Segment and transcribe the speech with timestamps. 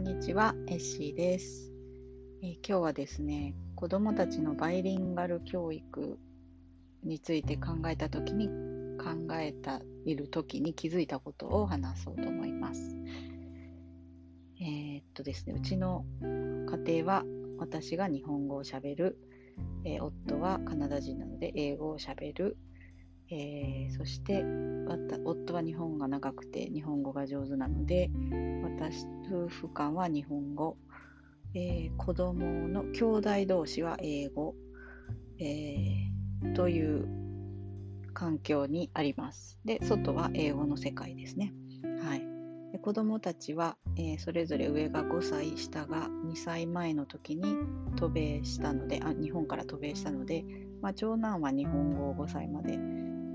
[0.00, 1.70] んにちは、エッシーです、
[2.42, 6.18] えー、今日はですね、子どもたちのバイリンガル教育
[7.04, 8.48] について考えたときに
[8.98, 12.96] 考えたいるときに気づいたことを話そうと思います。
[14.58, 17.24] えー、っとですね、うちの家庭は
[17.58, 19.18] 私が日本語をしゃべる、
[19.84, 22.56] えー、夫はカナダ人なので英語をしゃべる、
[23.32, 24.44] えー、そして
[25.24, 28.10] 夫は日本が長くて日本語が上手なので
[28.64, 30.76] 私夫婦間は日本語、
[31.54, 34.54] えー、子供の兄弟同士は英語、
[35.38, 37.08] えー、という
[38.12, 39.58] 環境にあります。
[39.64, 41.54] で外は英語の世界ですね。
[42.02, 42.22] はい、
[42.72, 47.56] で子供たちは、えー、それぞれ上が5歳下が2歳前の時に
[47.96, 50.44] 渡米したのであ日本から渡米したので、
[50.82, 52.78] まあ、長男は日本語を5歳まで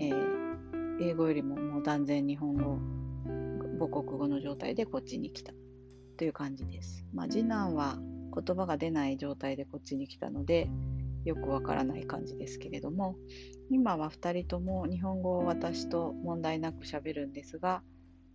[0.00, 2.78] えー、英語よりももう断然日本語
[3.78, 5.52] 母国語の状態でこっちに来た
[6.16, 7.06] という感じです。
[7.14, 7.98] まあ、次男は
[8.34, 10.68] 言葉が出ない状態でこっちに来たので
[11.24, 13.16] よくわからない感じですけれども
[13.70, 17.82] 今は2人とも日本語を私と問題なくしゃべるんですが、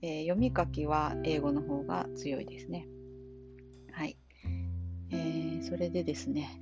[0.02, 2.88] えー、読み書きは英語の方が強いですね。
[3.92, 4.18] はい、
[5.12, 6.62] えー、それでですね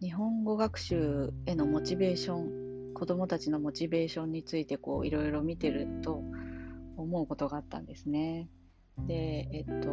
[0.00, 2.63] 日本語学習へのモチベーション
[2.94, 6.22] 子どもたちのモチベーションについてこういろいろ見てると
[6.96, 8.48] 思うことがあったんですね。
[8.98, 9.92] でえっと、う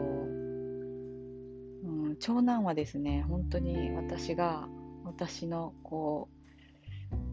[2.11, 4.67] ん、長男はですね本当に私が
[5.03, 6.29] 私のこ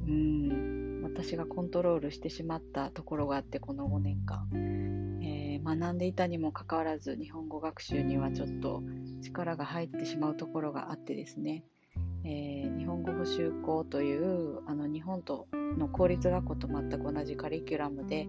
[0.06, 4.48] う、うん、私がコントロールしてしまったところがあってこの5年間、
[5.22, 8.82] えー、学んでいたにもかかわらず日本語学習にはちょっと
[9.22, 11.64] 力が入ってしまうところがあってですね
[12.24, 18.28] えー、日本語補習校というあの日本との公立学校と全く同じカリキュラムで、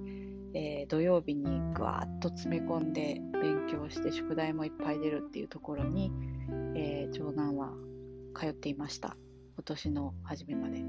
[0.54, 6.12] えー、土曜日にぐわっと詰め込んで勉強して宿題もいっぱい出るっていうところに、
[6.76, 7.74] えー、長男は
[8.36, 9.18] 通っていました。
[9.56, 10.84] 今年の初めまで。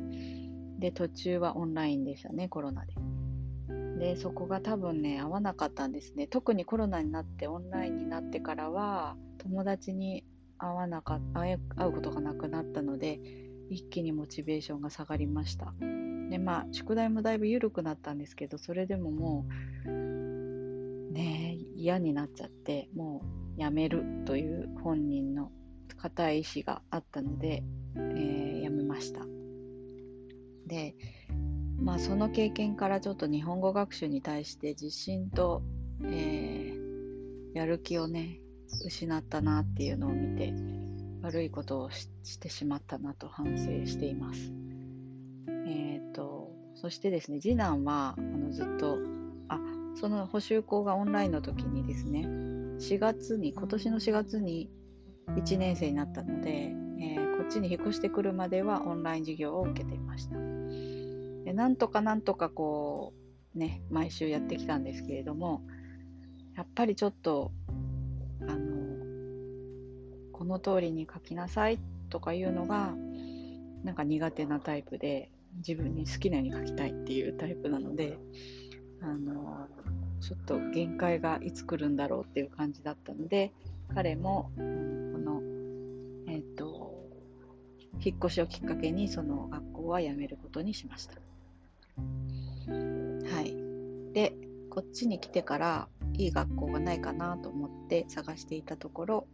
[0.79, 2.95] で途中はオンラインでしたねコロナで。
[3.99, 6.27] でそこが多分ね合わなかったんですね。
[6.27, 10.25] 特にコロナになってオンラインになってからは友達に
[10.61, 13.21] 会わなか会うことがなくなったので
[13.71, 15.73] 一気にモチベーションが下がりました。
[16.31, 19.47] でまあ宿題もだいぶ緩くなったんですけどそれでもも
[19.85, 23.23] うね嫌になっちゃっても
[23.57, 25.51] うやめるという本人の
[25.97, 27.63] 固い意志があったので、
[27.97, 29.25] えー、やめました。
[30.67, 30.95] で
[31.79, 35.63] まあその経験からちょっと日本語学習に対して自信と、
[36.05, 38.41] えー、やる気をね
[38.85, 40.53] 失ったなっていうのを見て
[41.23, 42.09] 悪いことをし
[42.41, 44.53] てしまったなと反省しています。
[45.67, 48.99] えっ、ー、とそしてですね次男はあのずっと
[49.49, 49.61] あ
[49.95, 52.21] その補習校がオンラインの時にですね
[52.79, 54.71] 4月に今年の4月に
[55.29, 60.37] 1年生になったので、えー、こっちに引っ越してくるまではオンライン授業を受けていました。
[61.45, 63.13] でなんとかなんとかこ
[63.55, 65.63] うね毎週やってきたんですけれども
[66.57, 67.53] やっぱりちょっと
[68.49, 68.71] あの
[70.33, 71.79] この通りに書きなさい
[72.09, 72.95] とかいうのが
[73.85, 78.19] なんか苦手なタイプで自分に好きなように書きたいっていうタイプなので
[79.03, 79.67] あの
[80.21, 83.53] ちょっと限界がいつ来るんだろうっていう感じだったので
[83.95, 85.43] 彼も、この
[86.29, 86.95] えっ、ー、と
[88.05, 91.15] 引っ越しをきっかけにその学校は辞めることにしました。
[92.69, 93.55] はい、
[94.13, 94.35] で
[94.69, 95.89] こっちに来てから
[96.21, 99.27] いい学校がないかなと思って探していたところ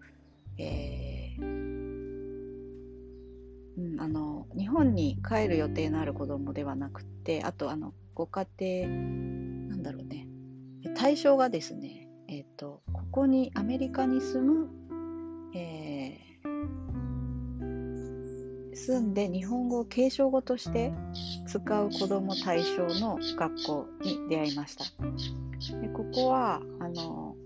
[0.58, 1.46] えー、う
[3.96, 8.94] ん、あの日本に帰る予定のある子供ではなくてあとあのご家庭な
[9.76, 10.28] んだろうね
[10.94, 14.68] 対象がですね、えーと、ここにアメリカに住む、
[15.54, 20.92] えー、住んで日本語を継承語として
[21.48, 24.84] 使う子供対象の学校に出会いました。
[26.12, 27.36] ここはあの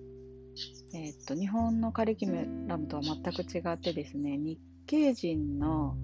[0.92, 5.96] えー、っと日本のカリキュラムとは全く違ってですね日系人の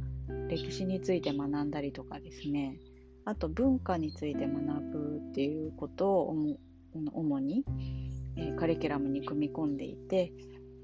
[0.48, 2.78] 歴史について学んだりとかですね
[3.24, 4.54] あと文化について学
[4.92, 6.36] ぶっていうことを
[7.12, 7.64] 主に、
[8.36, 10.32] えー、カリキュラムに組み込んでいて、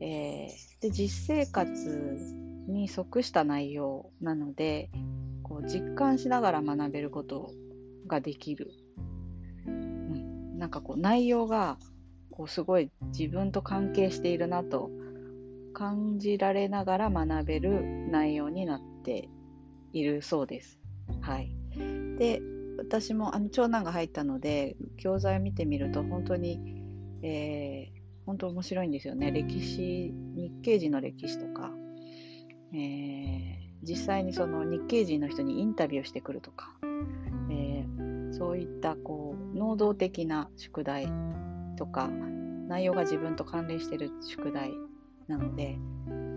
[0.00, 2.18] えー、で実生活
[2.66, 4.90] に即した内容なので
[5.44, 7.52] こう実感しながら学べること
[8.08, 8.72] ができる、
[10.62, 11.76] なんかこう内容が
[12.30, 14.92] こうすごい自分と関係しているなと
[15.74, 17.82] 感じられながら学べる
[18.12, 19.28] 内容になって
[19.92, 20.78] いるそうです。
[21.20, 21.52] はい、
[22.16, 22.40] で
[22.78, 26.60] 私もあの長男が入ったので教材を見てみると本当に、
[27.24, 27.90] え
[28.24, 29.32] 本当面白いんですよね。
[29.32, 31.72] 歴史、日系人の歴史とか、
[32.72, 36.72] えー、実際にその日系人の人にインタビューしてくるとか、
[38.32, 41.08] そういったこう能動的な宿題
[41.76, 42.08] とか
[42.68, 44.72] 内容が自分と関連している宿題
[45.28, 45.78] なので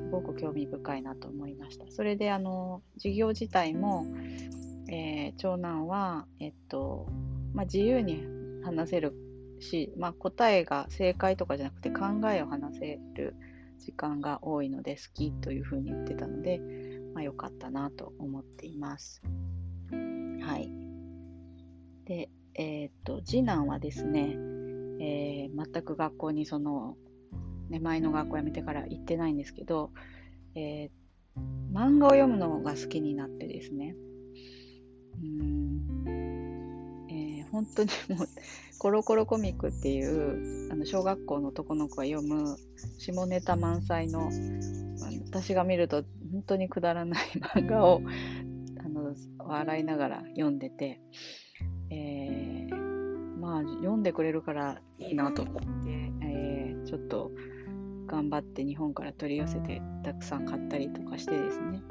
[0.05, 1.85] すごく興味深いなと思いました。
[1.89, 4.05] それであの授業自体も、
[4.89, 7.07] えー、長男は、えっと
[7.53, 8.23] まあ、自由に
[8.63, 9.13] 話せる
[9.59, 13.35] し、まあ、答えが正解とかじゃなくて考えを話せる
[13.79, 16.59] 時間が多いので好きというふうに言ってたので、
[17.13, 19.21] まあ、良かったなと思っています。
[20.41, 20.84] はい。
[22.05, 24.37] で、えー、っと、次男はですね、
[24.99, 26.95] えー、全く学校にその、
[27.69, 29.91] ね、前の学校辞めてから行ってないんですけど、
[30.55, 33.95] えー、漫画を読むのが好きになってですね、
[35.21, 36.05] うん。
[37.09, 38.27] えー、本当にもう、
[38.77, 42.57] コロコロコミックっていうあの小学校の男の子が読む
[42.99, 44.29] 下ネタ満載の
[45.27, 47.25] 私が見ると本当にくだらない
[47.55, 48.01] 漫画を
[48.83, 51.01] あの笑いながら読んでて、
[53.55, 55.89] まあ読んでくれるからいいなと思って、
[56.21, 57.31] えー、ちょっと
[58.05, 61.81] 頑張って日本から取り寄せてたくさん買ったりとかしてですね、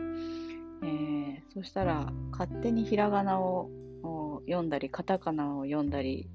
[0.83, 3.71] えー、そしたら勝手にひらがなを
[4.47, 6.29] 読んだりカタカナを読んだり、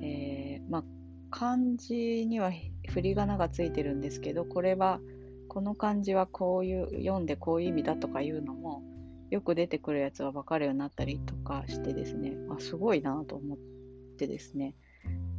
[0.00, 0.84] えー、まあ
[1.28, 2.50] 漢字には
[2.88, 4.98] 振り仮名がついてるんですけどこれは
[5.48, 8.82] この漢字はこういう読んでこういう意味だとかいうのも
[9.28, 12.32] よく出てくるやつは分かるようになったりとかしてですね。
[12.50, 13.73] あすごいなと思って。
[14.14, 14.74] ですね、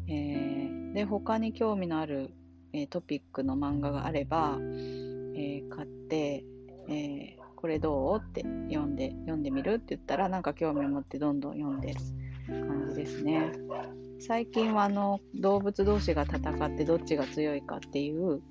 [0.07, 2.31] えー、で他に興味のある、
[2.73, 6.45] えー、トピックの漫画があれば、えー、買って、
[6.87, 11.99] えこれどうって読んで読んでみるって言ったらなんか興味を持ってどんどん読んでる
[12.67, 13.53] 感じですね
[14.19, 18.43] 最近はあの動物同士が戦ってどっちが強いかっていう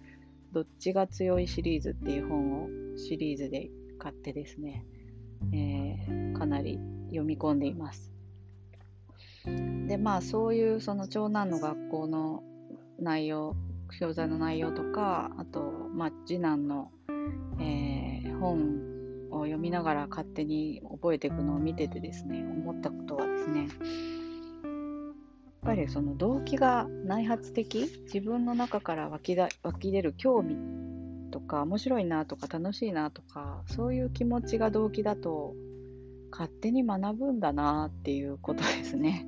[0.53, 4.85] どっちが強いシリーズっていう本をシリーズで買ってですね、
[5.53, 6.81] えー、かなり
[7.11, 8.13] 読み込んでいます。
[9.47, 12.43] で、まあそういうその長男の学校の
[12.99, 13.57] 内容、
[13.99, 15.61] 教材の内容とか、あと、
[15.95, 16.91] まあ次男の、
[17.61, 18.95] えー、本
[19.31, 23.71] を読みながら勝手に覚えていくのを見ててですね、思ったことはですねやっ、
[25.63, 30.57] ぱりその動機が内発的自分の中から湧きだ湧き出る興味
[31.31, 35.55] とか面白いなとか楽しいなとかそういう気持ちが動機だと
[36.31, 39.27] 勝手に学ぶんだなっていうことですね。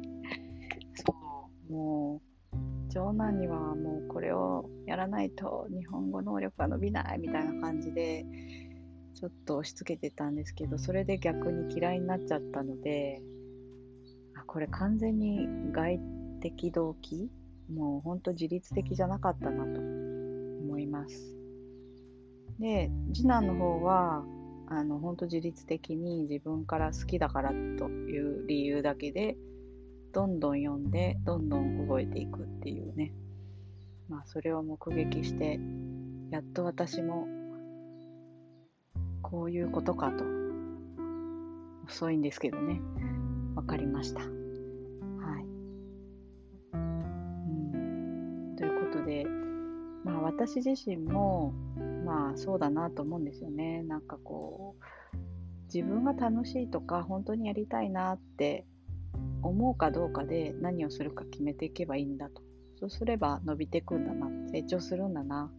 [1.70, 2.22] も
[2.52, 2.56] う
[2.90, 8.24] 長男にはもうこれをやらないと日本語能力が伸びないみたいな感じで
[9.14, 13.20] ちょっと押し付けてたんですけどそれで逆に嫌いになっちゃったので
[14.34, 16.00] あこれ完全に外
[16.40, 17.30] 的動機？
[17.72, 21.34] もうほんと自律的じゃなかったなと思います。
[22.58, 24.24] で次男の方は
[24.68, 29.36] あの本当自律的に自分から好きだからという理由だけで
[30.16, 33.12] どんどん読んでどんどん覚えていくっていうね。
[34.08, 35.60] まあそれを目撃して
[36.30, 37.28] やっと私も
[39.20, 40.24] こういうことかと
[41.86, 42.80] 遅いんですけどね。
[43.56, 44.20] 分かりました。
[44.20, 44.30] はい。
[46.72, 49.26] うん、ということで、
[50.02, 51.52] まあ私自身も
[52.06, 53.82] まあそうだなと思うんですよね。
[53.82, 54.76] なんかこ
[55.12, 55.16] う
[55.74, 58.64] 自分が楽しいとか本当にやりたいなって
[59.42, 62.42] 思うかどうかで何をするか決めていけばいいんだと
[62.78, 65.50] そうすれば伸びていくんだな成長するんだな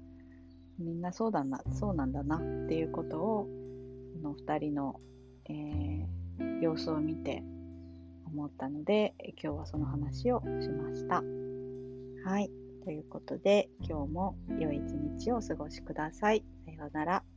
[0.80, 3.48] みんなそうだなそうなんだなっていうことを
[4.22, 5.00] この2人の、
[5.50, 7.44] えー、様子を見て
[8.26, 11.24] 思ったので今日はその話をしました。
[12.28, 12.52] はい。
[12.84, 16.44] ということで、今日も良い一日をお過ごしください。
[16.66, 17.37] さようなら。